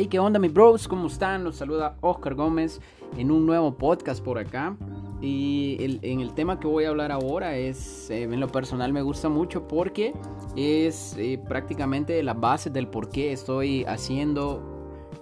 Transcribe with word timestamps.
Hey, 0.00 0.06
¿qué 0.06 0.18
onda, 0.18 0.38
mis 0.38 0.50
bros? 0.50 0.88
¿Cómo 0.88 1.08
están? 1.08 1.44
Los 1.44 1.56
saluda 1.56 1.98
Oscar 2.00 2.34
Gómez 2.34 2.80
en 3.18 3.30
un 3.30 3.44
nuevo 3.44 3.76
podcast 3.76 4.24
por 4.24 4.38
acá. 4.38 4.74
Y 5.20 5.76
en 5.78 6.20
el 6.20 6.32
tema 6.32 6.58
que 6.58 6.66
voy 6.66 6.84
a 6.84 6.88
hablar 6.88 7.12
ahora 7.12 7.58
es, 7.58 8.08
eh, 8.08 8.22
en 8.22 8.40
lo 8.40 8.48
personal 8.48 8.94
me 8.94 9.02
gusta 9.02 9.28
mucho 9.28 9.68
porque 9.68 10.14
es 10.56 11.14
eh, 11.18 11.38
prácticamente 11.46 12.22
la 12.22 12.32
base 12.32 12.70
del 12.70 12.88
por 12.88 13.10
qué 13.10 13.32
estoy 13.32 13.84
haciendo 13.84 14.62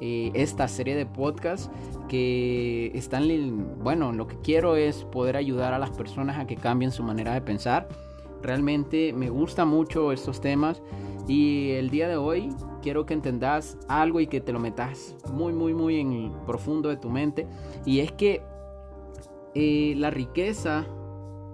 eh, 0.00 0.30
esta 0.34 0.68
serie 0.68 0.95
de 0.95 1.06
podcasts 1.06 1.68
que 2.08 2.92
están, 2.95 3.26
bueno, 3.82 4.12
lo 4.12 4.29
que 4.29 4.36
quiero 4.42 4.76
es 4.76 5.03
poder 5.06 5.36
ayudar 5.36 5.75
a 5.75 5.81
las 5.81 5.90
personas 5.90 6.39
a 6.39 6.46
que 6.46 6.54
cambien 6.54 6.92
su 6.92 7.03
manera 7.03 7.34
de 7.34 7.40
pensar. 7.40 7.89
Realmente 8.42 9.12
me 9.12 9.29
gusta 9.29 9.64
mucho 9.64 10.12
estos 10.12 10.40
temas 10.40 10.81
y 11.29 11.73
el 11.73 11.91
día 11.91 12.09
de 12.09 12.17
hoy 12.17 12.49
quiero 12.81 13.05
que 13.05 13.13
entendas 13.13 13.77
algo 13.87 14.18
y 14.18 14.27
que 14.27 14.41
te 14.41 14.50
lo 14.50 14.59
metas 14.59 15.14
muy, 15.31 15.53
muy, 15.53 15.75
muy 15.75 16.01
en 16.01 16.13
el 16.13 16.31
profundo 16.46 16.89
de 16.89 16.96
tu 16.96 17.11
mente. 17.11 17.46
Y 17.85 18.01
es 18.01 18.11
que 18.13 18.43
eh, 19.54 19.93
la 19.99 20.11
riqueza 20.11 20.87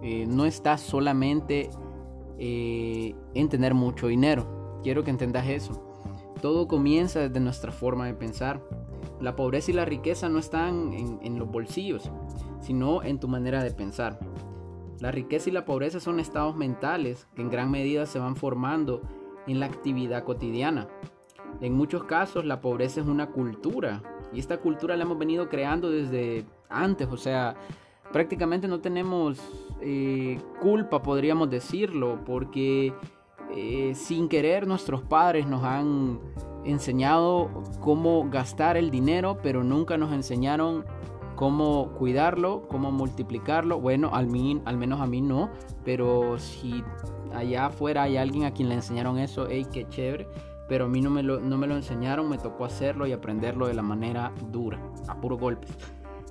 eh, 0.00 0.26
no 0.28 0.46
está 0.46 0.78
solamente 0.78 1.70
eh, 2.38 3.16
en 3.34 3.48
tener 3.48 3.74
mucho 3.74 4.06
dinero. 4.06 4.80
Quiero 4.84 5.02
que 5.02 5.10
entendas 5.10 5.48
eso. 5.48 5.82
Todo 6.40 6.68
comienza 6.68 7.18
desde 7.18 7.40
nuestra 7.40 7.72
forma 7.72 8.06
de 8.06 8.14
pensar. 8.14 8.62
La 9.20 9.34
pobreza 9.34 9.72
y 9.72 9.74
la 9.74 9.84
riqueza 9.84 10.28
no 10.28 10.38
están 10.38 10.92
en, 10.92 11.18
en 11.20 11.36
los 11.36 11.50
bolsillos, 11.50 12.12
sino 12.60 13.02
en 13.02 13.18
tu 13.18 13.26
manera 13.26 13.64
de 13.64 13.72
pensar. 13.72 14.20
La 15.00 15.10
riqueza 15.10 15.50
y 15.50 15.52
la 15.52 15.64
pobreza 15.64 15.98
son 15.98 16.20
estados 16.20 16.54
mentales 16.54 17.26
que 17.34 17.42
en 17.42 17.50
gran 17.50 17.72
medida 17.72 18.06
se 18.06 18.20
van 18.20 18.36
formando 18.36 19.02
en 19.46 19.60
la 19.60 19.66
actividad 19.66 20.24
cotidiana. 20.24 20.88
En 21.60 21.74
muchos 21.74 22.04
casos 22.04 22.44
la 22.44 22.60
pobreza 22.60 23.00
es 23.00 23.06
una 23.06 23.30
cultura 23.30 24.02
y 24.32 24.40
esta 24.40 24.58
cultura 24.58 24.96
la 24.96 25.04
hemos 25.04 25.18
venido 25.18 25.48
creando 25.48 25.90
desde 25.90 26.44
antes, 26.68 27.08
o 27.08 27.16
sea, 27.16 27.54
prácticamente 28.12 28.68
no 28.68 28.80
tenemos 28.80 29.40
eh, 29.80 30.40
culpa, 30.60 31.02
podríamos 31.02 31.50
decirlo, 31.50 32.18
porque 32.24 32.92
eh, 33.56 33.92
sin 33.94 34.28
querer 34.28 34.66
nuestros 34.66 35.02
padres 35.02 35.46
nos 35.46 35.62
han 35.62 36.18
enseñado 36.64 37.62
cómo 37.80 38.28
gastar 38.30 38.76
el 38.76 38.90
dinero, 38.90 39.38
pero 39.42 39.62
nunca 39.62 39.96
nos 39.96 40.12
enseñaron 40.12 40.84
cómo 41.36 41.92
cuidarlo, 41.98 42.66
cómo 42.68 42.90
multiplicarlo. 42.90 43.80
Bueno, 43.80 44.10
al, 44.12 44.28
al 44.64 44.76
menos 44.76 45.00
a 45.00 45.06
mí 45.06 45.20
no, 45.20 45.50
pero 45.84 46.38
si 46.38 46.82
allá 47.34 47.66
afuera 47.66 48.02
hay 48.02 48.16
alguien 48.16 48.44
a 48.44 48.52
quien 48.52 48.68
le 48.68 48.76
enseñaron 48.76 49.18
eso, 49.18 49.46
hey, 49.50 49.66
qué 49.72 49.88
chévere. 49.88 50.26
Pero 50.68 50.86
a 50.86 50.88
mí 50.88 51.00
no 51.00 51.10
me, 51.10 51.22
lo, 51.22 51.40
no 51.40 51.58
me 51.58 51.66
lo 51.66 51.76
enseñaron, 51.76 52.28
me 52.28 52.38
tocó 52.38 52.64
hacerlo 52.64 53.06
y 53.06 53.12
aprenderlo 53.12 53.66
de 53.66 53.74
la 53.74 53.82
manera 53.82 54.32
dura, 54.50 54.80
a 55.08 55.20
puro 55.20 55.36
golpe. 55.36 55.66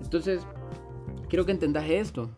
Entonces, 0.01 0.45
quiero 1.29 1.45
que 1.45 1.51
entendas 1.51 1.85
esto. 1.87 2.29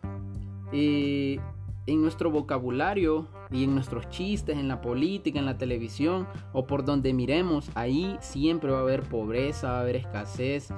Eh, 0.72 1.38
en 1.86 2.02
nuestro 2.02 2.30
vocabulario 2.30 3.28
y 3.50 3.64
en 3.64 3.74
nuestros 3.74 4.08
chistes, 4.08 4.58
en 4.58 4.68
la 4.68 4.80
política, 4.80 5.38
en 5.38 5.46
la 5.46 5.56
televisión 5.56 6.26
o 6.52 6.66
por 6.66 6.84
donde 6.84 7.12
miremos, 7.12 7.70
ahí 7.74 8.16
siempre 8.20 8.72
va 8.72 8.78
a 8.78 8.82
haber 8.82 9.02
pobreza, 9.02 9.70
va 9.70 9.78
a 9.78 9.80
haber 9.82 9.96
escasez. 9.96 10.68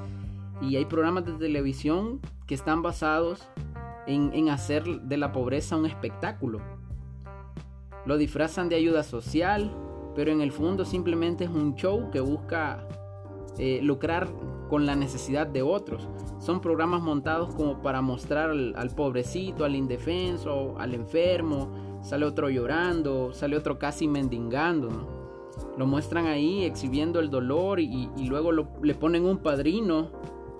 Y 0.60 0.76
hay 0.76 0.84
programas 0.84 1.24
de 1.24 1.32
televisión 1.32 2.20
que 2.46 2.54
están 2.54 2.82
basados 2.82 3.48
en 4.06 4.48
hacer 4.48 4.84
de 4.84 5.16
la 5.16 5.32
pobreza 5.32 5.76
un 5.76 5.86
espectáculo. 5.86 6.60
Lo 8.08 8.16
disfrazan 8.16 8.70
de 8.70 8.76
ayuda 8.76 9.02
social, 9.02 9.70
pero 10.14 10.32
en 10.32 10.40
el 10.40 10.50
fondo 10.50 10.86
simplemente 10.86 11.44
es 11.44 11.50
un 11.50 11.74
show 11.74 12.10
que 12.10 12.20
busca 12.20 12.88
eh, 13.58 13.80
lucrar 13.82 14.30
con 14.70 14.86
la 14.86 14.96
necesidad 14.96 15.46
de 15.46 15.60
otros. 15.60 16.08
Son 16.38 16.62
programas 16.62 17.02
montados 17.02 17.54
como 17.54 17.82
para 17.82 18.00
mostrar 18.00 18.48
al, 18.48 18.90
pobrecito, 18.96 19.66
al 19.66 19.76
indefenso, 19.76 20.74
al 20.78 20.94
enfermo. 20.94 22.00
Sale 22.00 22.24
otro 22.24 22.48
llorando, 22.48 23.34
sale 23.34 23.58
otro 23.58 23.78
casi 23.78 24.08
mendigando. 24.08 24.88
Lo 25.76 25.86
muestran 25.86 26.28
ahí 26.28 26.64
exhibiendo 26.64 27.20
el 27.20 27.28
dolor 27.28 27.78
y, 27.78 28.08
luego 28.26 28.52
le 28.52 28.94
ponen 28.94 29.26
un 29.26 29.36
padrino 29.36 30.12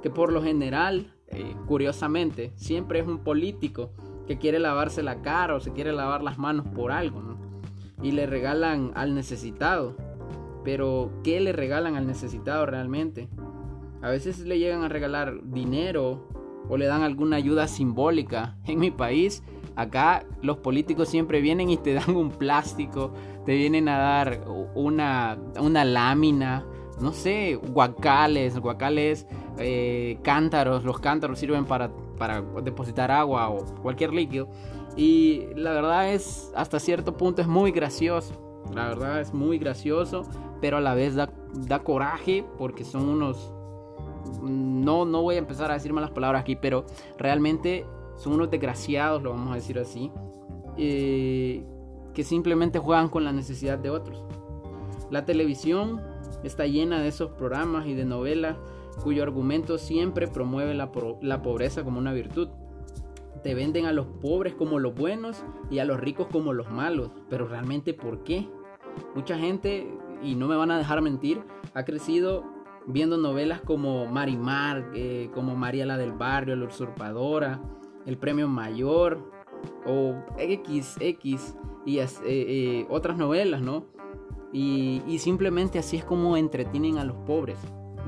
que 0.03 0.11
por 0.11 0.35
lo 0.35 0.43
general, 0.43 1.15
eh, 1.29 1.55
curiosamente, 1.67 2.53
siempre 2.57 2.99
es 2.99 3.07
un 3.07 3.21
político 3.21 3.93
que 4.29 4.39
quiere 4.39 4.59
lavarse 4.59 5.03
la 5.03 5.23
cara 5.23 5.55
o 5.55 5.61
se 5.61 5.73
quiere 5.73 5.93
lavar 5.93 6.23
las 6.23 6.39
manos 6.39 6.67
por 6.69 6.93
algo, 6.93 7.23
Y 8.03 8.13
le 8.13 8.27
regalan 8.27 8.93
al 8.95 9.15
necesitado. 9.15 9.97
Pero, 10.63 11.11
¿qué 11.25 11.41
le 11.41 11.53
regalan 11.53 11.97
al 11.97 12.07
necesitado 12.07 12.67
realmente? 12.67 13.29
A 14.03 14.11
veces 14.11 14.41
le 14.41 14.59
llegan 14.59 14.85
a 14.85 14.89
regalar 14.89 15.41
dinero 15.45 16.29
o 16.69 16.77
le 16.77 16.87
dan 16.87 17.03
alguna 17.03 17.37
ayuda 17.37 17.67
simbólica. 17.67 18.57
En 18.67 18.79
mi 18.79 18.91
país, 18.91 19.43
acá 19.77 20.27
los 20.43 20.59
políticos 20.59 21.09
siempre 21.09 21.41
vienen 21.41 21.71
y 21.71 21.79
te 21.79 21.95
dan 21.95 22.15
un 22.15 22.31
plástico, 22.31 23.13
te 23.47 23.57
vienen 23.57 23.89
a 23.89 23.97
dar 23.97 24.45
una, 24.75 25.39
una 25.59 25.85
lámina, 25.87 26.67
no 27.01 27.13
sé, 27.13 27.55
guacales, 27.57 28.59
guacales, 28.59 29.27
eh, 29.59 30.19
cántaros. 30.23 30.85
Los 30.85 31.01
cántaros 31.01 31.39
sirven 31.39 31.65
para 31.65 31.91
para 32.19 32.43
depositar 32.63 33.11
agua 33.11 33.49
o 33.49 33.65
cualquier 33.83 34.13
líquido. 34.13 34.49
Y 34.97 35.47
la 35.55 35.73
verdad 35.73 36.13
es, 36.13 36.53
hasta 36.57 36.81
cierto 36.81 37.17
punto 37.17 37.41
es 37.41 37.49
muy 37.49 37.71
gracioso. 37.71 38.35
La 38.75 38.89
verdad 38.89 39.21
es 39.21 39.33
muy 39.33 39.59
gracioso, 39.59 40.25
pero 40.61 40.77
a 40.77 40.81
la 40.81 40.95
vez 40.95 41.15
da, 41.15 41.31
da 41.55 41.79
coraje 41.79 42.45
porque 42.59 42.85
son 42.85 43.09
unos... 43.09 43.55
No, 44.43 45.05
no 45.05 45.23
voy 45.23 45.37
a 45.37 45.39
empezar 45.39 45.71
a 45.71 45.75
decir 45.75 45.93
malas 45.93 46.11
palabras 46.11 46.43
aquí, 46.43 46.57
pero 46.57 46.85
realmente 47.17 47.87
son 48.17 48.35
unos 48.35 48.51
desgraciados, 48.51 49.23
lo 49.23 49.31
vamos 49.31 49.53
a 49.53 49.55
decir 49.55 49.79
así, 49.79 50.11
eh, 50.77 51.65
que 52.13 52.25
simplemente 52.25 52.79
juegan 52.79 53.09
con 53.09 53.25
la 53.25 53.33
necesidad 53.33 53.79
de 53.79 53.91
otros. 53.91 54.23
La 55.11 55.25
televisión 55.25 56.03
está 56.43 56.67
llena 56.67 57.01
de 57.01 57.09
esos 57.09 57.31
programas 57.33 57.87
y 57.87 57.95
de 57.95 58.05
novelas 58.05 58.57
cuyo 59.03 59.23
argumento 59.23 59.79
siempre 59.79 60.29
promueve 60.29 60.75
la, 60.75 60.91
pobreza 61.43 61.85
como 61.85 61.99
una 61.99 62.13
virtud. 62.13 62.49
Te 63.43 63.55
venden 63.55 63.87
a 63.87 63.93
los 63.93 64.07
pobres 64.07 64.55
como 64.55 64.79
los 64.79 64.95
buenos 64.95 65.45
y 65.71 65.79
a 65.79 65.85
los 65.85 66.01
ricos 66.01 66.27
como 66.31 66.53
los 66.53 66.71
malos. 66.71 67.11
Pero 67.31 67.47
realmente, 67.47 67.95
¿por 67.95 68.25
qué? 68.25 68.49
Mucha 69.15 69.39
gente, 69.39 69.89
y 70.23 70.35
no 70.35 70.49
me 70.49 70.57
van 70.57 70.71
a 70.73 70.79
dejar 70.79 71.01
mentir, 71.03 71.41
ha 71.75 71.85
crecido 71.85 72.45
viendo 72.87 73.17
novelas 73.17 73.61
como 73.61 74.07
Marimar, 74.07 74.91
eh, 74.95 75.31
como 75.35 75.55
María 75.55 75.87
la 75.87 75.99
del 75.99 76.13
Barrio, 76.13 76.57
La 76.57 76.67
Usurpadora, 76.67 77.61
El 78.07 78.17
Premio 78.17 78.49
Mayor 78.49 79.31
o 79.87 80.15
XX 80.37 80.99
y 81.85 81.99
eh, 81.99 82.07
eh, 82.25 82.87
otras 82.91 83.17
novelas, 83.17 83.61
¿no? 83.61 83.87
Y 84.53 85.19
simplemente 85.19 85.79
así 85.79 85.97
es 85.97 86.05
como 86.05 86.37
entretienen 86.37 86.99
a 86.99 87.05
los 87.05 87.17
pobres. 87.19 87.59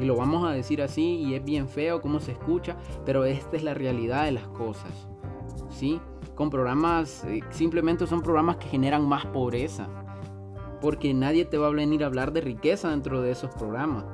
Y 0.00 0.06
lo 0.06 0.16
vamos 0.16 0.48
a 0.48 0.52
decir 0.52 0.80
así 0.80 1.16
y 1.16 1.34
es 1.34 1.44
bien 1.44 1.68
feo 1.68 2.00
como 2.00 2.20
se 2.20 2.32
escucha, 2.32 2.76
pero 3.04 3.24
esta 3.24 3.56
es 3.56 3.62
la 3.62 3.74
realidad 3.74 4.24
de 4.24 4.32
las 4.32 4.48
cosas. 4.48 5.08
¿Sí? 5.68 6.00
Con 6.34 6.48
programas, 6.48 7.24
eh, 7.24 7.40
simplemente 7.50 8.06
son 8.06 8.22
programas 8.22 8.56
que 8.56 8.68
generan 8.68 9.06
más 9.06 9.26
pobreza. 9.26 9.88
Porque 10.80 11.12
nadie 11.12 11.44
te 11.44 11.58
va 11.58 11.66
a 11.66 11.70
venir 11.70 12.02
a 12.02 12.06
hablar 12.06 12.32
de 12.32 12.40
riqueza 12.40 12.88
dentro 12.88 13.20
de 13.20 13.32
esos 13.32 13.54
programas. 13.54 14.06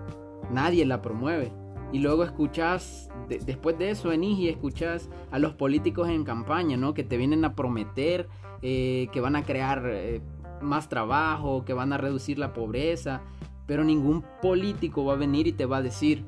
Nadie 0.51 0.85
la 0.85 1.03
promueve. 1.03 1.53
Y 1.93 2.01
luego 2.01 2.25
escuchas, 2.25 3.09
después 3.29 3.79
de 3.79 3.91
eso 3.91 4.09
venís 4.09 4.41
y 4.41 4.49
escuchas 4.49 5.09
a 5.31 5.39
los 5.39 5.55
políticos 5.55 6.09
en 6.09 6.25
campaña, 6.25 6.77
¿no? 6.77 6.95
Que 6.95 7.05
te 7.05 7.17
vienen 7.17 7.45
a 7.45 7.55
prometer 7.55 8.29
eh, 8.63 9.07
que 9.13 9.21
van 9.21 9.37
a 9.37 9.45
crear 9.45 9.85
eh, 9.87 10.21
más 10.61 10.89
trabajo, 10.89 11.65
que 11.65 11.73
van 11.73 11.93
a 11.93 11.99
reducir 11.99 12.39
la 12.39 12.53
pobreza. 12.53 13.23
Pero 13.67 13.85
ningún 13.85 14.25
político 14.41 15.05
va 15.05 15.15
a 15.15 15.17
venir 15.17 15.47
y 15.47 15.53
te 15.53 15.67
va 15.67 15.79
a 15.79 15.83
decir, 15.83 16.25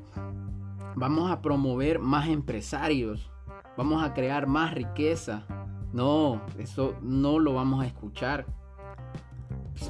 vamos 0.95 1.31
a 1.31 1.41
promover 1.41 1.99
más 1.99 2.27
empresarios, 2.27 3.31
vamos 3.77 4.03
a 4.03 4.13
crear 4.13 4.47
más 4.47 4.73
riqueza. 4.73 5.45
No, 5.93 6.41
eso 6.57 6.95
no 7.01 7.39
lo 7.39 7.53
vamos 7.53 7.83
a 7.83 7.87
escuchar. 7.87 8.45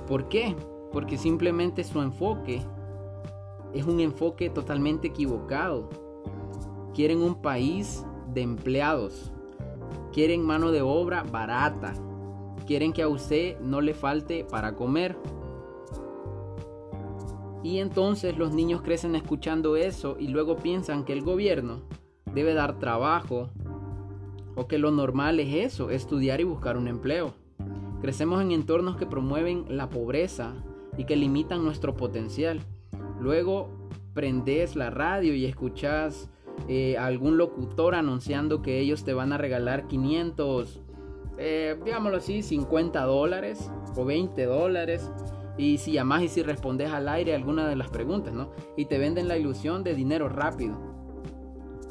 ¿Por 0.07 0.30
qué? 0.30 0.56
Porque 0.92 1.18
simplemente 1.18 1.83
su 1.83 2.01
enfoque 2.01 2.62
es 3.74 3.85
un 3.85 4.00
enfoque 4.00 4.50
totalmente 4.50 5.07
equivocado. 5.07 5.89
Quieren 6.94 7.21
un 7.21 7.42
país 7.42 8.06
de 8.33 8.42
empleados. 8.42 9.31
Quieren 10.13 10.45
mano 10.45 10.71
de 10.71 10.81
obra 10.81 11.24
barata. 11.24 11.94
Quieren 12.69 12.94
que 12.94 13.01
a 13.01 13.07
usted 13.07 13.60
no 13.62 13.81
le 13.81 13.95
falte 13.95 14.44
para 14.44 14.75
comer. 14.75 15.18
Y 17.63 17.80
entonces 17.80 18.38
los 18.38 18.54
niños 18.54 18.83
crecen 18.83 19.16
escuchando 19.16 19.75
eso 19.75 20.18
y 20.19 20.27
luego 20.27 20.56
piensan 20.56 21.04
que 21.04 21.13
el 21.13 21.24
gobierno 21.24 21.81
debe 22.31 22.54
dar 22.54 22.77
trabajo 22.77 23.50
o 24.54 24.68
que 24.68 24.77
lo 24.77 24.92
normal 24.92 25.39
es 25.39 25.74
eso, 25.74 25.89
estudiar 25.89 26.42
y 26.42 26.44
buscar 26.44 26.77
un 26.77 26.88
empleo. 26.88 27.33
Crecemos 28.01 28.39
en 28.39 28.51
entornos 28.51 28.98
que 28.98 29.07
promueven 29.07 29.66
la 29.75 29.89
pobreza 29.89 30.54
y 30.95 31.06
que 31.06 31.16
limitan 31.16 31.66
nuestro 31.66 31.98
potencial. 31.98 32.60
Luego 33.19 33.71
prendes 34.13 34.75
la 34.75 34.92
radio 34.92 35.33
y 35.33 35.45
escuchas 35.45 36.30
eh, 36.68 37.00
algún 37.00 37.36
locutor 37.39 37.95
anunciando 37.95 38.62
que 38.62 38.80
ellos 38.80 39.04
te 39.04 39.13
van 39.13 39.33
a 39.33 39.39
regalar 39.39 39.88
500, 39.88 40.81
eh, 41.39 41.77
digámoslo 41.83 42.18
así, 42.18 42.44
50 42.44 43.01
dólares 43.03 43.71
o 43.95 44.06
20 44.06 44.45
dólares. 44.45 45.09
Y 45.57 45.77
si 45.77 45.94
llamas 45.94 46.24
y 46.24 46.27
si 46.30 46.44
respondes 46.44 46.91
al 46.91 47.09
aire 47.09 47.36
alguna 47.36 47.68
de 47.68 47.75
las 47.75 47.89
preguntas, 47.89 48.33
¿no? 48.33 48.51
Y 48.77 48.86
te 48.86 48.97
venden 48.97 49.27
la 49.27 49.38
ilusión 49.38 49.83
de 49.83 49.94
dinero 49.94 50.30
rápido. 50.30 50.77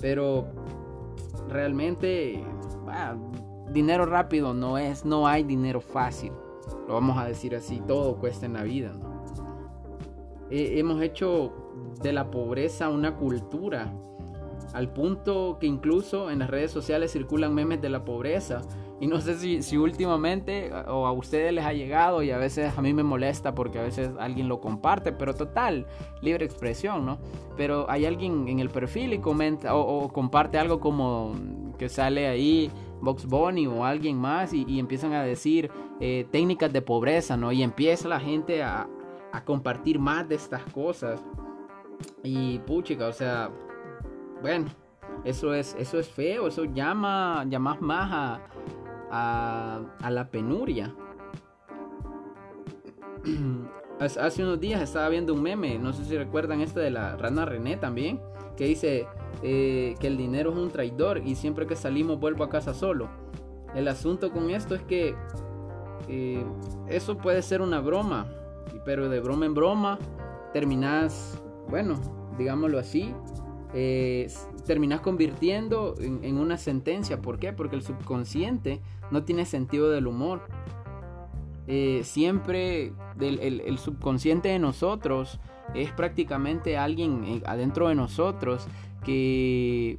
Pero 0.01 0.47
realmente, 1.49 2.43
dinero 3.71 4.07
rápido 4.07 4.55
no 4.55 4.79
es, 4.79 5.05
no 5.05 5.27
hay 5.27 5.43
dinero 5.43 5.81
fácil. 5.81 6.33
Lo 6.87 6.95
vamos 6.95 7.19
a 7.19 7.27
decir 7.27 7.55
así, 7.55 7.83
todo 7.87 8.17
cuesta 8.17 8.47
en 8.47 8.55
la 8.55 8.63
vida, 8.63 8.93
¿no? 8.93 9.09
hemos 10.51 11.03
hecho 11.03 11.53
de 12.03 12.11
la 12.11 12.31
pobreza 12.31 12.89
una 12.89 13.17
cultura 13.17 13.93
al 14.73 14.93
punto 14.93 15.59
que 15.61 15.67
incluso 15.67 16.31
en 16.31 16.41
las 16.41 16.51
redes 16.51 16.71
sociales 16.71 17.13
circulan 17.13 17.55
memes 17.55 17.81
de 17.81 17.89
la 17.89 18.05
pobreza. 18.05 18.63
Y 19.01 19.07
no 19.07 19.21
sé 19.21 19.37
si, 19.39 19.63
si, 19.63 19.77
últimamente 19.77 20.73
o 20.73 21.07
a 21.07 21.13
ustedes 21.13 21.53
les 21.53 21.65
ha 21.65 21.73
llegado 21.73 22.23
y 22.23 22.33
a 22.33 22.39
veces 22.39 22.77
a 22.77 22.83
mí 22.83 22.93
me 22.93 23.05
molesta 23.05 23.55
porque 23.55 23.79
a 23.79 23.83
veces 23.83 24.11
alguien 24.19 24.49
lo 24.49 24.61
comparte, 24.61 25.13
pero 25.13 25.35
total, 25.35 25.87
libre 26.21 26.45
expresión, 26.45 27.07
¿no? 27.07 27.19
Pero 27.57 27.89
hay 27.89 28.07
alguien 28.07 28.49
en 28.49 28.59
el 28.59 28.71
perfil 28.71 29.13
y 29.13 29.19
comenta 29.19 29.77
o, 29.77 30.13
comparte 30.13 30.59
algo 30.59 30.81
como 30.81 31.33
que 31.79 31.89
sale 31.89 32.27
ahí 32.27 32.73
Box 33.01 33.27
Bunny 33.27 33.69
o 33.69 33.85
alguien 33.85 34.17
más 34.17 34.53
y, 34.53 34.81
empiezan 34.81 35.13
a 35.13 35.23
decir 35.23 35.71
eh, 36.01 36.27
técnicas 36.33 36.73
de 36.73 36.83
pobreza, 36.83 37.37
¿no? 37.37 37.53
Y 37.53 37.63
empieza 37.63 38.09
la 38.09 38.19
gente 38.19 38.65
a, 38.65 38.89
a 39.33 39.45
compartir 39.45 40.01
más 40.01 40.29
de 40.29 40.35
estas 40.35 40.63
cosas. 40.73 41.23
Y 42.23 42.59
puchica, 42.61 43.07
o 43.07 43.13
sea, 43.13 43.51
bueno, 44.41 44.67
eso 45.25 45.55
es, 45.55 45.75
eso 45.79 45.99
es 45.99 46.09
feo, 46.09 46.47
eso 46.47 46.65
llama, 46.65 47.45
llama 47.49 47.77
más 47.81 48.11
a, 48.13 48.41
a, 49.11 49.81
la 50.11 50.31
penuria. 50.31 50.95
Hace 54.01 54.45
unos 54.45 54.61
días 54.61 54.81
estaba 54.81 55.09
viendo 55.09 55.35
un 55.35 55.43
meme, 55.43 55.79
no 55.79 55.93
sé 55.93 56.05
si 56.05 56.17
recuerdan 56.17 56.61
este 56.61 56.79
de 56.79 56.91
la 56.91 57.17
rana 57.17 57.45
René 57.45 57.77
también, 57.77 58.21
que 58.57 58.67
dice 58.67 59.07
eh, 59.43 59.97
que 59.99 60.07
el 60.07 60.17
dinero 60.17 60.53
es 60.53 60.57
un 60.57 60.71
traidor 60.71 61.19
y 61.25 61.35
siempre 61.35 61.67
que 61.67 61.75
salimos 61.75 62.21
vuelvo 62.21 62.45
a 62.45 62.49
casa 62.49 62.75
solo. 62.75 63.09
El 63.75 63.89
asunto 63.89 64.31
con 64.31 64.51
esto 64.51 64.77
es 64.77 64.83
que 64.83 65.17
eh, 66.09 66.45
eso 66.89 67.19
puede 67.19 67.43
ser 67.43 67.61
una 67.61 67.81
broma, 67.81 68.27
pero 68.85 69.09
de 69.09 69.21
broma 69.21 69.47
en 69.47 69.55
broma 69.55 69.99
terminas, 70.53 71.43
bueno, 71.69 72.01
digámoslo 72.39 72.79
así, 72.79 73.15
eh, 73.75 74.29
terminas 74.69 75.01
convirtiendo 75.01 75.95
en, 75.99 76.37
una 76.37 76.59
sentencia. 76.59 77.23
¿Por 77.23 77.39
qué? 77.39 77.55
Porque 77.55 77.75
el 77.75 77.83
subconsciente 77.83 78.83
no 79.11 79.25
tiene 79.25 79.47
sentido 79.47 79.91
del 79.91 80.07
humor. 80.07 80.43
Eh, 81.67 82.03
siempre 82.05 82.93
el, 83.19 83.79
subconsciente 83.79 84.51
de 84.51 84.59
nosotros 84.59 85.41
es 85.75 85.91
prácticamente 85.93 86.77
alguien 86.77 87.25
eh, 87.25 87.43
adentro 87.47 87.89
de 87.89 87.95
nosotros 87.95 88.67
que 89.05 89.99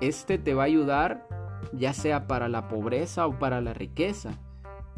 este 0.00 0.36
te 0.38 0.52
va 0.52 0.64
a 0.64 0.66
ayudar 0.66 1.26
ya 1.72 1.94
sea 1.94 2.26
para 2.26 2.48
la 2.48 2.68
pobreza 2.68 3.26
o 3.26 3.38
para 3.38 3.62
la 3.62 3.72
riqueza. 3.72 4.38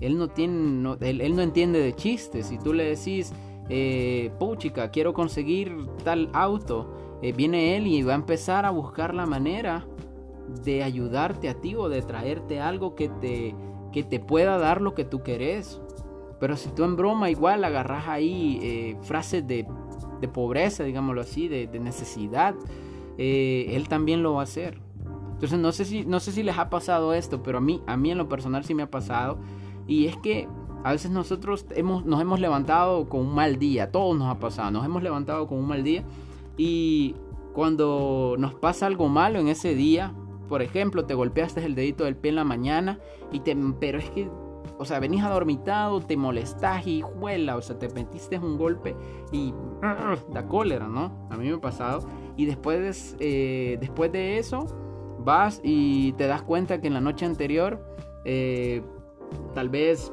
Él 0.00 0.18
no, 0.18 0.28
tiene, 0.28 0.96
él, 1.00 1.36
no 1.36 1.42
entiende 1.42 1.78
de 1.78 1.94
chistes. 1.94 2.48
Si 2.48 2.58
tú 2.58 2.72
le 2.72 2.96
decís, 2.96 3.32
eh, 3.68 4.32
puchica, 4.40 4.90
quiero 4.90 5.14
conseguir 5.14 5.86
tal 6.02 6.28
auto, 6.32 7.05
eh, 7.22 7.32
viene 7.32 7.76
él 7.76 7.86
y 7.86 8.02
va 8.02 8.12
a 8.12 8.16
empezar 8.16 8.66
a 8.66 8.70
buscar 8.70 9.14
la 9.14 9.26
manera 9.26 9.86
de 10.64 10.82
ayudarte 10.82 11.48
a 11.48 11.54
ti 11.54 11.74
o 11.74 11.88
de 11.88 12.02
traerte 12.02 12.60
algo 12.60 12.94
que 12.94 13.08
te, 13.08 13.54
que 13.92 14.02
te 14.02 14.20
pueda 14.20 14.58
dar 14.58 14.80
lo 14.80 14.94
que 14.94 15.04
tú 15.04 15.22
querés. 15.22 15.80
Pero 16.38 16.56
si 16.56 16.68
tú 16.70 16.84
en 16.84 16.96
broma 16.96 17.30
igual 17.30 17.64
agarras 17.64 18.08
ahí 18.08 18.58
eh, 18.62 18.96
frases 19.02 19.46
de, 19.46 19.66
de, 20.20 20.28
pobreza, 20.28 20.84
digámoslo 20.84 21.22
así, 21.22 21.48
de, 21.48 21.66
necesidad, 21.80 22.54
eh, 23.16 23.66
él 23.70 23.88
también 23.88 24.22
lo 24.22 24.34
va 24.34 24.40
a 24.40 24.44
hacer. 24.44 24.80
Entonces 25.32 25.58
no 25.58 25.72
sé 25.72 25.84
si, 25.84 26.04
no 26.04 26.20
sé 26.20 26.32
si 26.32 26.42
les 26.42 26.58
ha 26.58 26.68
pasado 26.68 27.14
esto, 27.14 27.42
pero 27.42 27.58
a 27.58 27.60
mí, 27.60 27.82
a 27.86 27.96
mí 27.96 28.10
en 28.10 28.18
lo 28.18 28.28
personal 28.28 28.64
sí 28.64 28.74
me 28.74 28.82
ha 28.82 28.90
pasado. 28.90 29.38
Y 29.86 30.06
es 30.06 30.16
que 30.18 30.46
a 30.84 30.92
veces 30.92 31.10
nosotros 31.10 31.66
hemos, 31.70 32.04
nos 32.04 32.20
hemos 32.20 32.38
levantado 32.38 33.08
con 33.08 33.20
un 33.20 33.34
mal 33.34 33.58
día, 33.58 33.90
todos 33.90 34.16
nos 34.16 34.28
ha 34.28 34.38
pasado, 34.38 34.70
nos 34.70 34.84
hemos 34.84 35.02
levantado 35.02 35.46
con 35.46 35.58
un 35.58 35.66
mal 35.66 35.82
día 35.82 36.04
y 36.56 37.14
cuando 37.52 38.36
nos 38.38 38.54
pasa 38.54 38.86
algo 38.86 39.08
malo 39.08 39.38
en 39.38 39.48
ese 39.48 39.74
día, 39.74 40.14
por 40.48 40.62
ejemplo, 40.62 41.06
te 41.06 41.14
golpeaste 41.14 41.64
el 41.64 41.74
dedito 41.74 42.04
del 42.04 42.16
pie 42.16 42.30
en 42.30 42.36
la 42.36 42.44
mañana 42.44 42.98
y 43.32 43.40
te, 43.40 43.56
pero 43.80 43.98
es 43.98 44.10
que, 44.10 44.30
o 44.78 44.84
sea, 44.84 45.00
venís 45.00 45.22
adormitado, 45.22 46.00
te 46.00 46.16
molestas 46.16 46.86
y 46.86 47.02
juela, 47.02 47.56
o 47.56 47.62
sea, 47.62 47.78
te 47.78 47.88
metiste 47.88 48.38
un 48.38 48.56
golpe 48.56 48.94
y 49.32 49.52
da 50.32 50.46
cólera, 50.46 50.86
¿no? 50.86 51.26
A 51.30 51.36
mí 51.36 51.48
me 51.48 51.54
ha 51.54 51.60
pasado 51.60 52.06
y 52.36 52.46
después, 52.46 53.16
eh, 53.18 53.78
después 53.80 54.12
de 54.12 54.38
eso 54.38 54.66
vas 55.18 55.60
y 55.64 56.12
te 56.12 56.26
das 56.26 56.42
cuenta 56.42 56.80
que 56.80 56.86
en 56.86 56.94
la 56.94 57.00
noche 57.00 57.26
anterior 57.26 57.84
eh, 58.24 58.82
tal 59.54 59.68
vez 59.68 60.12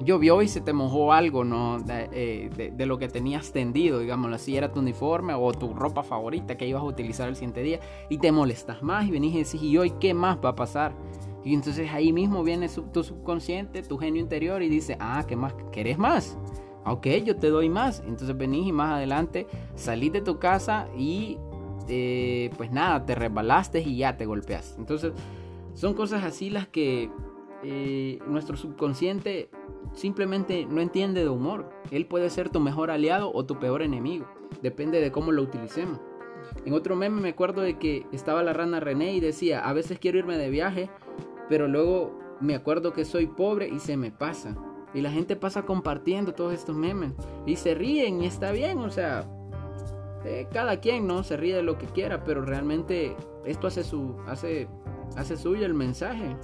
llovió 0.00 0.42
y 0.42 0.48
se 0.48 0.60
te 0.60 0.72
mojó 0.72 1.12
algo, 1.12 1.44
¿no? 1.44 1.78
Eh, 1.88 2.72
de, 2.74 2.86
lo 2.86 2.98
que 2.98 3.08
tenías 3.08 3.52
tendido, 3.52 3.98
digámoslo 3.98 4.36
así, 4.36 4.56
era 4.56 4.72
tu 4.72 4.80
uniforme 4.80 5.34
o 5.34 5.52
tu 5.52 5.72
ropa 5.74 6.02
favorita 6.02 6.56
que 6.56 6.66
ibas 6.66 6.82
a 6.82 6.86
utilizar 6.86 7.28
el 7.28 7.36
siguiente 7.36 7.62
día 7.62 7.80
y 8.08 8.18
te 8.18 8.32
molestas 8.32 8.82
más 8.82 9.06
y 9.06 9.10
venís 9.10 9.34
y 9.34 9.38
decís, 9.38 9.62
¿y 9.62 9.78
hoy 9.78 9.92
qué 9.98 10.14
más 10.14 10.38
va 10.44 10.50
a 10.50 10.56
pasar? 10.56 10.94
Y 11.44 11.54
entonces 11.54 11.90
ahí 11.92 12.12
mismo 12.12 12.42
viene 12.42 12.68
tu 12.68 13.04
subconsciente, 13.04 13.82
tu 13.82 13.98
genio 13.98 14.20
interior 14.20 14.62
y 14.62 14.68
dice, 14.68 14.96
ah, 14.98 15.24
¿qué 15.26 15.36
más? 15.36 15.54
¿Querés 15.70 15.96
más? 15.96 16.36
Ok, 16.84 17.06
yo 17.24 17.36
te 17.36 17.50
doy 17.50 17.68
más. 17.68 18.02
Entonces 18.06 18.36
venís 18.36 18.66
y 18.66 18.72
más 18.72 18.94
adelante 18.94 19.46
salís 19.74 20.12
de 20.12 20.22
tu 20.22 20.38
casa 20.38 20.88
y 20.96 21.38
eh, 21.88 22.50
pues 22.56 22.72
nada, 22.72 23.06
te 23.06 23.14
resbalaste 23.14 23.80
y 23.80 23.98
ya 23.98 24.16
te 24.16 24.26
golpeas. 24.26 24.74
Entonces 24.78 25.12
son 25.74 25.94
cosas 25.94 26.24
así 26.24 26.50
las 26.50 26.66
que 26.66 27.10
eh, 27.68 28.20
nuestro 28.28 28.56
subconsciente 28.56 29.50
simplemente 29.92 30.66
no 30.66 30.80
entiende 30.80 31.22
de 31.22 31.28
humor. 31.28 31.68
Él 31.90 32.06
puede 32.06 32.30
ser 32.30 32.48
tu 32.48 32.60
mejor 32.60 32.92
aliado 32.92 33.32
o 33.34 33.44
tu 33.44 33.58
peor 33.58 33.82
enemigo. 33.82 34.26
Depende 34.62 35.00
de 35.00 35.10
cómo 35.10 35.32
lo 35.32 35.42
utilicemos. 35.42 35.98
En 36.64 36.74
otro 36.74 36.94
meme 36.94 37.20
me 37.20 37.30
acuerdo 37.30 37.62
de 37.62 37.76
que 37.76 38.06
estaba 38.12 38.44
la 38.44 38.52
rana 38.52 38.78
René 38.78 39.14
y 39.14 39.20
decía, 39.20 39.68
a 39.68 39.72
veces 39.72 39.98
quiero 39.98 40.18
irme 40.18 40.38
de 40.38 40.48
viaje, 40.48 40.90
pero 41.48 41.66
luego 41.66 42.16
me 42.40 42.54
acuerdo 42.54 42.92
que 42.92 43.04
soy 43.04 43.26
pobre 43.26 43.68
y 43.68 43.80
se 43.80 43.96
me 43.96 44.12
pasa. 44.12 44.56
Y 44.94 45.00
la 45.00 45.10
gente 45.10 45.34
pasa 45.34 45.66
compartiendo 45.66 46.34
todos 46.34 46.54
estos 46.54 46.76
memes. 46.76 47.14
Y 47.46 47.56
se 47.56 47.74
ríen 47.74 48.22
y 48.22 48.26
está 48.26 48.52
bien, 48.52 48.78
o 48.78 48.90
sea, 48.90 49.28
eh, 50.24 50.46
cada 50.52 50.78
quien 50.78 51.08
no 51.08 51.24
se 51.24 51.36
ríe 51.36 51.56
de 51.56 51.62
lo 51.62 51.78
que 51.78 51.86
quiera, 51.86 52.22
pero 52.22 52.42
realmente 52.42 53.16
esto 53.44 53.66
hace, 53.66 53.82
su, 53.82 54.16
hace, 54.28 54.68
hace 55.16 55.36
suyo 55.36 55.66
el 55.66 55.74
mensaje. 55.74 56.36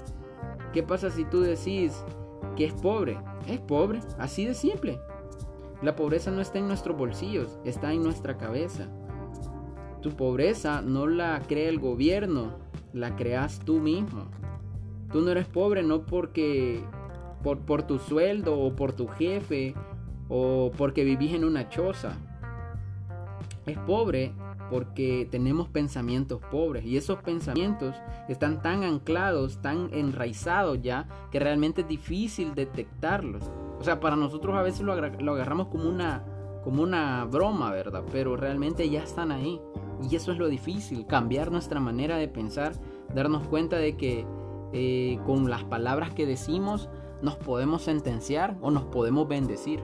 ¿Qué 0.72 0.82
pasa 0.82 1.10
si 1.10 1.24
tú 1.24 1.40
decís 1.40 2.04
que 2.56 2.64
es 2.64 2.72
pobre? 2.72 3.18
Es 3.46 3.60
pobre, 3.60 4.00
así 4.18 4.46
de 4.46 4.54
simple. 4.54 4.98
La 5.82 5.96
pobreza 5.96 6.30
no 6.30 6.40
está 6.40 6.58
en 6.58 6.68
nuestros 6.68 6.96
bolsillos, 6.96 7.58
está 7.64 7.92
en 7.92 8.02
nuestra 8.02 8.38
cabeza. 8.38 8.88
Tu 10.00 10.10
pobreza 10.10 10.80
no 10.80 11.06
la 11.06 11.42
crea 11.46 11.68
el 11.68 11.78
gobierno, 11.78 12.58
la 12.92 13.16
creas 13.16 13.60
tú 13.60 13.80
mismo. 13.80 14.26
Tú 15.10 15.20
no 15.20 15.30
eres 15.30 15.46
pobre 15.46 15.82
no 15.82 16.06
porque 16.06 16.82
por, 17.42 17.58
por 17.60 17.82
tu 17.82 17.98
sueldo 17.98 18.58
o 18.58 18.74
por 18.74 18.92
tu 18.92 19.08
jefe 19.08 19.74
o 20.28 20.70
porque 20.76 21.04
vivís 21.04 21.34
en 21.34 21.44
una 21.44 21.68
choza. 21.68 22.16
Es 23.66 23.76
pobre 23.78 24.32
porque 24.72 25.28
tenemos 25.30 25.68
pensamientos 25.68 26.40
pobres 26.50 26.86
y 26.86 26.96
esos 26.96 27.18
pensamientos 27.18 27.94
están 28.26 28.62
tan 28.62 28.84
anclados, 28.84 29.60
tan 29.60 29.90
enraizados 29.92 30.80
ya, 30.80 31.06
que 31.30 31.38
realmente 31.38 31.82
es 31.82 31.88
difícil 31.88 32.54
detectarlos. 32.54 33.50
O 33.78 33.84
sea, 33.84 34.00
para 34.00 34.16
nosotros 34.16 34.56
a 34.56 34.62
veces 34.62 34.80
lo, 34.80 34.94
agarramos 34.94 35.68
como 35.68 35.90
una, 35.90 36.24
como 36.64 36.82
una 36.82 37.26
broma, 37.26 37.70
¿verdad? 37.70 38.02
Pero 38.10 38.34
realmente 38.34 38.88
ya 38.88 39.02
están 39.02 39.30
ahí. 39.30 39.60
Y 40.10 40.16
eso 40.16 40.32
es 40.32 40.38
lo 40.38 40.48
difícil, 40.48 41.06
cambiar 41.06 41.52
nuestra 41.52 41.78
manera 41.78 42.16
de 42.16 42.28
pensar, 42.28 42.72
darnos 43.14 43.46
cuenta 43.48 43.76
de 43.76 43.98
que 43.98 44.26
eh, 44.72 45.18
con 45.26 45.50
las 45.50 45.64
palabras 45.64 46.14
que 46.14 46.24
decimos 46.24 46.88
nos 47.20 47.36
podemos 47.36 47.82
sentenciar 47.82 48.56
o 48.62 48.70
nos 48.70 48.84
podemos 48.84 49.28
bendecir. 49.28 49.80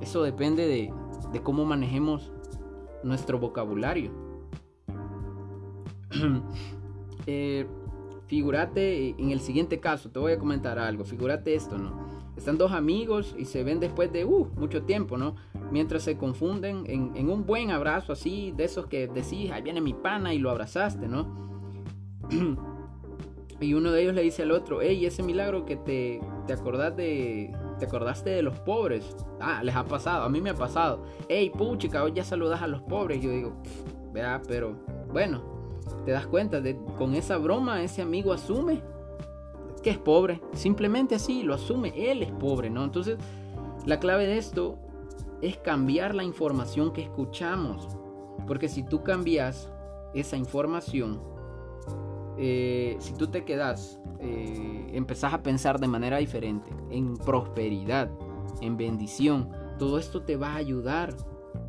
Eso 0.00 0.22
depende 0.22 0.66
de, 0.66 0.90
de 1.34 1.42
cómo 1.42 1.66
manejemos 1.66 2.32
nuestro 3.04 3.38
vocabulario. 3.38 4.10
eh, 7.26 7.66
figúrate 8.26 9.10
en 9.18 9.30
el 9.30 9.40
siguiente 9.40 9.80
caso, 9.80 10.10
te 10.10 10.18
voy 10.18 10.32
a 10.32 10.38
comentar 10.38 10.78
algo, 10.78 11.04
figúrate 11.04 11.54
esto, 11.54 11.78
¿no? 11.78 12.04
Están 12.36 12.58
dos 12.58 12.72
amigos 12.72 13.34
y 13.38 13.44
se 13.44 13.62
ven 13.62 13.78
después 13.78 14.12
de 14.12 14.24
uh, 14.24 14.48
mucho 14.56 14.82
tiempo, 14.82 15.16
¿no? 15.16 15.36
mientras 15.70 16.02
se 16.02 16.16
confunden 16.16 16.84
en, 16.86 17.28
un 17.28 17.46
buen 17.46 17.70
abrazo 17.70 18.12
así, 18.12 18.52
de 18.56 18.64
esos 18.64 18.86
que 18.86 19.08
decís, 19.08 19.50
ahí 19.50 19.62
viene 19.62 19.80
mi 19.80 19.94
pana 19.94 20.34
y 20.34 20.38
lo 20.38 20.50
abrazaste, 20.50 21.08
¿no? 21.08 21.26
y 23.60 23.74
uno 23.74 23.90
de 23.90 24.02
ellos 24.02 24.14
le 24.14 24.22
dice 24.22 24.42
al 24.42 24.52
otro, 24.52 24.80
hey, 24.82 25.04
ese 25.04 25.22
milagro 25.22 25.64
que 25.64 25.76
te, 25.76 26.20
te 26.46 26.52
acordás 26.52 26.96
de, 26.96 27.52
te 27.78 27.86
acordaste 27.86 28.30
de 28.30 28.42
los 28.42 28.58
pobres. 28.60 29.16
Ah, 29.40 29.62
les 29.62 29.74
ha 29.74 29.84
pasado, 29.84 30.24
a 30.24 30.28
mí 30.28 30.40
me 30.40 30.50
ha 30.50 30.54
pasado. 30.54 31.04
Hey, 31.28 31.50
puchica, 31.50 32.02
hoy 32.02 32.12
ya 32.12 32.24
saludas 32.24 32.62
a 32.62 32.66
los 32.66 32.82
pobres. 32.82 33.20
Yo 33.22 33.30
digo, 33.30 33.52
vea, 34.12 34.40
pero 34.46 34.76
bueno, 35.12 35.42
te 36.04 36.12
das 36.12 36.26
cuenta, 36.26 36.60
de, 36.60 36.76
con 36.98 37.14
esa 37.14 37.36
broma 37.38 37.82
ese 37.82 38.02
amigo 38.02 38.32
asume 38.32 38.82
que 39.82 39.90
es 39.90 39.98
pobre. 39.98 40.40
Simplemente 40.54 41.14
así, 41.14 41.42
lo 41.42 41.54
asume, 41.54 41.92
él 42.10 42.22
es 42.22 42.32
pobre, 42.32 42.70
¿no? 42.70 42.84
Entonces, 42.84 43.18
la 43.84 44.00
clave 44.00 44.26
de 44.26 44.38
esto 44.38 44.78
es 45.42 45.58
cambiar 45.58 46.14
la 46.14 46.24
información 46.24 46.92
que 46.92 47.02
escuchamos. 47.02 47.86
Porque 48.46 48.68
si 48.68 48.82
tú 48.82 49.02
cambias 49.02 49.70
esa 50.14 50.36
información, 50.36 51.20
eh, 52.38 52.96
si 52.98 53.14
tú 53.14 53.28
te 53.28 53.44
quedas, 53.44 54.00
eh, 54.20 54.90
empezás 54.92 55.34
a 55.34 55.42
pensar 55.42 55.80
de 55.80 55.88
manera 55.88 56.18
diferente, 56.18 56.70
en 56.90 57.16
prosperidad, 57.16 58.10
en 58.60 58.76
bendición, 58.76 59.50
todo 59.78 59.98
esto 59.98 60.22
te 60.22 60.36
va 60.36 60.52
a 60.52 60.56
ayudar. 60.56 61.14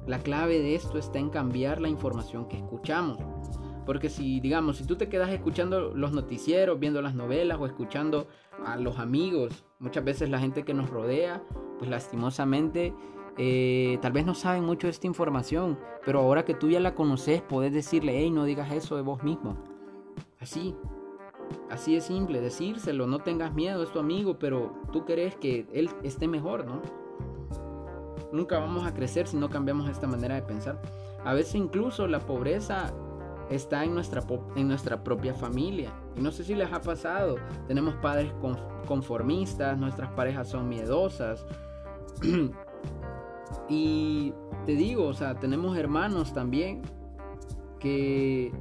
La 0.07 0.19
clave 0.19 0.59
de 0.59 0.75
esto 0.75 0.97
está 0.97 1.19
en 1.19 1.29
cambiar 1.29 1.81
la 1.81 1.89
información 1.89 2.47
que 2.47 2.57
escuchamos. 2.57 3.17
Porque 3.85 4.09
si, 4.09 4.39
digamos, 4.39 4.77
si 4.77 4.85
tú 4.85 4.95
te 4.95 5.09
quedas 5.09 5.29
escuchando 5.29 5.93
los 5.93 6.11
noticieros, 6.11 6.79
viendo 6.79 7.01
las 7.01 7.13
novelas 7.13 7.59
o 7.59 7.67
escuchando 7.67 8.27
a 8.65 8.77
los 8.77 8.97
amigos, 8.97 9.65
muchas 9.79 10.03
veces 10.03 10.29
la 10.29 10.39
gente 10.39 10.63
que 10.63 10.73
nos 10.73 10.89
rodea, 10.89 11.43
pues 11.77 11.89
lastimosamente 11.89 12.93
eh, 13.37 13.99
tal 14.01 14.13
vez 14.13 14.25
no 14.25 14.33
saben 14.33 14.63
mucho 14.63 14.87
de 14.87 14.91
esta 14.91 15.07
información, 15.07 15.77
pero 16.05 16.19
ahora 16.19 16.45
que 16.45 16.53
tú 16.53 16.69
ya 16.69 16.79
la 16.79 16.95
conoces, 16.95 17.41
puedes 17.41 17.73
decirle, 17.73 18.17
hey, 18.17 18.31
no 18.31 18.45
digas 18.45 18.71
eso 18.71 18.95
de 18.95 19.01
vos 19.01 19.23
mismo. 19.23 19.74
Así, 20.45 20.75
así 21.71 21.95
es 21.95 22.03
simple, 22.03 22.39
decírselo, 22.39 23.07
no 23.07 23.17
tengas 23.17 23.55
miedo, 23.55 23.81
es 23.81 23.91
tu 23.91 23.97
amigo, 23.97 24.37
pero 24.37 24.75
tú 24.93 25.03
querés 25.03 25.35
que 25.35 25.65
él 25.73 25.89
esté 26.03 26.27
mejor, 26.27 26.67
¿no? 26.67 26.83
Nunca 28.31 28.59
vamos 28.59 28.85
a 28.85 28.93
crecer 28.93 29.25
si 29.27 29.37
no 29.37 29.49
cambiamos 29.49 29.89
esta 29.89 30.05
manera 30.05 30.35
de 30.35 30.43
pensar. 30.43 30.79
A 31.23 31.33
veces 31.33 31.55
incluso 31.55 32.05
la 32.05 32.19
pobreza 32.19 32.93
está 33.49 33.83
en 33.85 33.95
nuestra, 33.95 34.21
en 34.55 34.67
nuestra 34.67 35.03
propia 35.03 35.33
familia. 35.33 35.91
Y 36.15 36.21
no 36.21 36.31
sé 36.31 36.43
si 36.43 36.53
les 36.53 36.71
ha 36.71 36.79
pasado. 36.79 37.37
Tenemos 37.67 37.95
padres 37.95 38.31
conformistas, 38.87 39.79
nuestras 39.79 40.11
parejas 40.11 40.47
son 40.47 40.69
miedosas. 40.69 41.43
y 43.67 44.31
te 44.67 44.75
digo, 44.75 45.07
o 45.07 45.13
sea, 45.15 45.39
tenemos 45.39 45.75
hermanos 45.75 46.33
también 46.33 46.83
que 47.79 48.51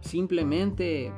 simplemente, 0.00 1.12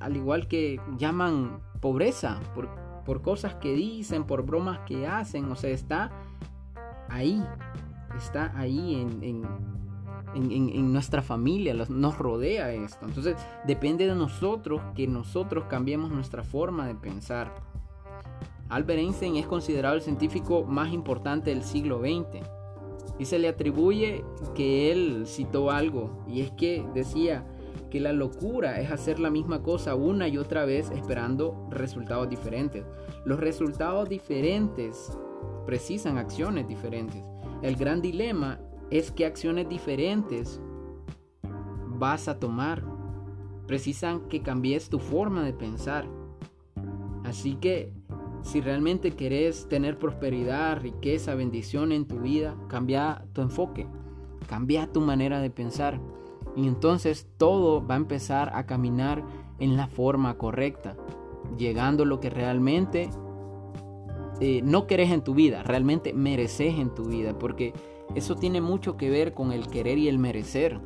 al 0.00 0.16
igual 0.16 0.48
que 0.48 0.80
llaman 0.96 1.60
pobreza 1.80 2.40
por, 2.54 2.68
por 3.04 3.22
cosas 3.22 3.54
que 3.54 3.72
dicen, 3.74 4.24
por 4.24 4.44
bromas 4.44 4.80
que 4.80 5.06
hacen, 5.06 5.50
o 5.50 5.56
sea, 5.56 5.70
está 5.70 6.10
ahí, 7.08 7.42
está 8.16 8.52
ahí 8.56 8.94
en, 8.94 9.44
en, 10.34 10.92
nuestra 10.92 11.22
familia, 11.22 11.74
nos 11.88 12.18
rodea 12.18 12.72
esto. 12.72 13.06
Entonces 13.06 13.36
depende 13.66 14.06
de 14.06 14.14
nosotros 14.14 14.80
que 14.94 15.06
nosotros 15.06 15.64
cambiemos 15.68 16.10
nuestra 16.10 16.42
forma 16.42 16.86
de 16.86 16.94
pensar. 16.94 17.54
Albert 18.68 18.98
Einstein 18.98 19.36
es 19.36 19.46
considerado 19.46 19.94
el 19.94 20.02
científico 20.02 20.64
más 20.64 20.92
importante 20.92 21.50
del 21.50 21.62
siglo 21.62 22.00
XX 22.00 22.44
y 23.18 23.24
se 23.24 23.38
le 23.38 23.48
atribuye 23.48 24.24
que 24.54 24.90
él 24.90 25.22
citó 25.26 25.70
algo 25.70 26.24
y 26.26 26.40
es 26.40 26.50
que 26.50 26.84
decía 26.92 27.46
que 27.90 28.00
la 28.00 28.12
locura 28.12 28.80
es 28.80 28.90
hacer 28.90 29.18
la 29.18 29.30
misma 29.30 29.62
cosa 29.62 29.94
una 29.94 30.28
y 30.28 30.38
otra 30.38 30.64
vez 30.64 30.90
esperando 30.90 31.68
resultados 31.70 32.28
diferentes. 32.28 32.84
Los 33.24 33.40
resultados 33.40 34.08
diferentes 34.08 35.16
precisan 35.66 36.18
acciones 36.18 36.66
diferentes. 36.68 37.22
El 37.62 37.76
gran 37.76 38.02
dilema 38.02 38.60
es 38.90 39.10
qué 39.10 39.26
acciones 39.26 39.68
diferentes 39.68 40.60
vas 41.98 42.28
a 42.28 42.38
tomar. 42.38 42.84
Precisan 43.66 44.28
que 44.28 44.42
cambies 44.42 44.88
tu 44.88 44.98
forma 44.98 45.42
de 45.42 45.52
pensar. 45.52 46.06
Así 47.24 47.56
que 47.56 47.92
si 48.42 48.60
realmente 48.60 49.10
querés 49.10 49.68
tener 49.68 49.98
prosperidad, 49.98 50.80
riqueza, 50.80 51.34
bendición 51.34 51.90
en 51.90 52.06
tu 52.06 52.20
vida, 52.20 52.56
cambia 52.68 53.24
tu 53.32 53.42
enfoque, 53.42 53.88
cambia 54.48 54.86
tu 54.92 55.00
manera 55.00 55.40
de 55.40 55.50
pensar. 55.50 56.00
Y 56.56 56.66
entonces 56.66 57.28
todo 57.36 57.86
va 57.86 57.94
a 57.94 57.98
empezar 57.98 58.50
a 58.54 58.64
caminar 58.66 59.22
en 59.58 59.76
la 59.76 59.86
forma 59.86 60.38
correcta, 60.38 60.96
llegando 61.58 62.04
lo 62.04 62.18
que 62.18 62.30
realmente 62.30 63.10
eh, 64.40 64.62
no 64.64 64.86
querés 64.86 65.10
en 65.12 65.22
tu 65.22 65.34
vida, 65.34 65.62
realmente 65.62 66.12
mereces 66.12 66.78
en 66.78 66.94
tu 66.94 67.04
vida, 67.04 67.38
porque 67.38 67.72
eso 68.14 68.36
tiene 68.36 68.60
mucho 68.60 68.96
que 68.96 69.10
ver 69.10 69.34
con 69.34 69.52
el 69.52 69.68
querer 69.68 69.98
y 69.98 70.08
el 70.08 70.18
merecer. 70.18 70.80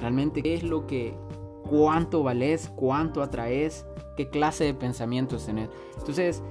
Realmente, 0.00 0.42
¿qué 0.42 0.54
es 0.54 0.62
lo 0.62 0.86
que, 0.86 1.14
cuánto 1.68 2.22
vales, 2.22 2.70
cuánto 2.74 3.22
atraes, 3.22 3.84
qué 4.16 4.28
clase 4.28 4.64
de 4.64 4.74
pensamientos 4.74 5.46
tenés? 5.46 5.70
Entonces, 5.98 6.42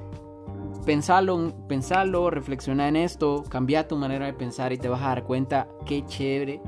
pensalo, 0.86 1.53
pensalo, 1.67 2.29
reflexiona 2.29 2.88
en 2.88 2.96
esto, 2.96 3.43
cambia 3.50 3.88
tu 3.88 3.98
manera 3.98 4.25
de 4.25 4.34
pensar 4.34 4.72
y 4.74 4.77
te 4.77 4.89
vas 4.89 5.01
a 5.01 5.07
dar 5.07 5.24
cuenta 5.24 5.67
qué 5.86 6.05
chévere, 6.05 6.62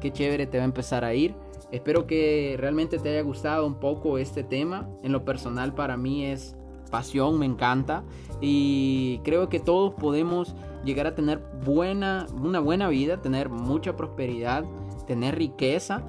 qué 0.00 0.12
chévere 0.12 0.46
te 0.46 0.58
va 0.58 0.64
a 0.64 0.66
empezar 0.66 1.04
a 1.04 1.14
ir. 1.14 1.34
Espero 1.70 2.06
que 2.06 2.56
realmente 2.58 2.98
te 2.98 3.10
haya 3.10 3.22
gustado 3.22 3.66
un 3.66 3.76
poco 3.76 4.18
este 4.18 4.42
tema. 4.42 4.88
En 5.02 5.12
lo 5.12 5.24
personal 5.24 5.74
para 5.74 5.96
mí 5.96 6.24
es 6.26 6.56
pasión, 6.90 7.38
me 7.38 7.46
encanta 7.46 8.02
y 8.40 9.20
creo 9.22 9.48
que 9.48 9.60
todos 9.60 9.94
podemos 9.94 10.54
llegar 10.84 11.06
a 11.06 11.14
tener 11.14 11.38
buena, 11.64 12.26
una 12.42 12.60
buena 12.60 12.88
vida, 12.88 13.22
tener 13.22 13.48
mucha 13.48 13.96
prosperidad, 13.96 14.64
tener 15.06 15.36
riqueza, 15.36 16.02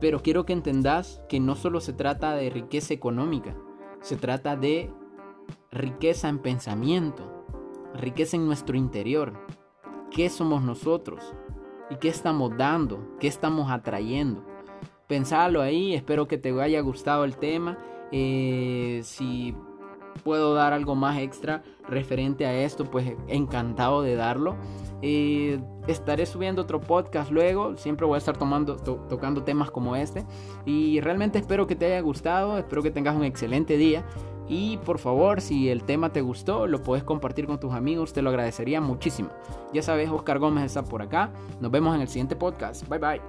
pero 0.00 0.20
quiero 0.20 0.44
que 0.44 0.52
entendas 0.52 1.22
que 1.28 1.40
no 1.40 1.54
solo 1.54 1.80
se 1.80 1.92
trata 1.92 2.34
de 2.34 2.50
riqueza 2.50 2.92
económica, 2.92 3.54
se 4.00 4.16
trata 4.16 4.56
de 4.56 4.90
riqueza 5.70 6.28
en 6.28 6.40
pensamiento, 6.40 7.44
riqueza 7.94 8.36
en 8.36 8.46
nuestro 8.46 8.76
interior. 8.76 9.34
¿Qué 10.10 10.28
somos 10.28 10.62
nosotros? 10.62 11.34
¿Y 11.90 11.96
qué 11.96 12.08
estamos 12.08 12.56
dando? 12.56 13.16
¿Qué 13.18 13.26
estamos 13.26 13.70
atrayendo? 13.70 14.44
Pensalo 15.08 15.60
ahí, 15.60 15.94
espero 15.94 16.28
que 16.28 16.38
te 16.38 16.58
haya 16.60 16.80
gustado 16.80 17.24
el 17.24 17.36
tema. 17.36 17.78
Eh, 18.12 19.00
si 19.02 19.54
puedo 20.22 20.54
dar 20.54 20.72
algo 20.72 20.94
más 20.94 21.18
extra 21.18 21.64
referente 21.88 22.46
a 22.46 22.54
esto, 22.54 22.84
pues 22.84 23.12
encantado 23.26 24.02
de 24.02 24.14
darlo. 24.14 24.56
Eh, 25.02 25.60
estaré 25.88 26.26
subiendo 26.26 26.62
otro 26.62 26.80
podcast 26.80 27.32
luego, 27.32 27.76
siempre 27.76 28.06
voy 28.06 28.16
a 28.16 28.18
estar 28.18 28.36
tomando, 28.36 28.76
tocando 28.76 29.42
temas 29.42 29.72
como 29.72 29.96
este. 29.96 30.24
Y 30.66 31.00
realmente 31.00 31.40
espero 31.40 31.66
que 31.66 31.74
te 31.74 31.86
haya 31.86 32.00
gustado, 32.00 32.56
espero 32.56 32.84
que 32.84 32.92
tengas 32.92 33.16
un 33.16 33.24
excelente 33.24 33.76
día. 33.76 34.04
Y 34.50 34.78
por 34.78 34.98
favor, 34.98 35.40
si 35.40 35.68
el 35.68 35.84
tema 35.84 36.12
te 36.12 36.22
gustó, 36.22 36.66
lo 36.66 36.82
puedes 36.82 37.04
compartir 37.04 37.46
con 37.46 37.60
tus 37.60 37.72
amigos, 37.72 38.12
te 38.12 38.20
lo 38.20 38.30
agradecería 38.30 38.80
muchísimo. 38.80 39.28
Ya 39.72 39.80
sabes, 39.80 40.10
Oscar 40.10 40.40
Gómez 40.40 40.64
está 40.64 40.82
por 40.82 41.02
acá. 41.02 41.30
Nos 41.60 41.70
vemos 41.70 41.94
en 41.94 42.00
el 42.00 42.08
siguiente 42.08 42.34
podcast. 42.34 42.84
Bye 42.88 42.98
bye. 42.98 43.20